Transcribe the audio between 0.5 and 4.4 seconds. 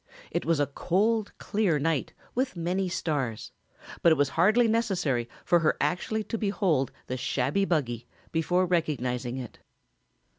a cold clear night with many stars, but it was